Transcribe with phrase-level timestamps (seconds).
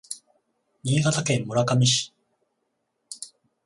[0.83, 2.11] 新潟県村上市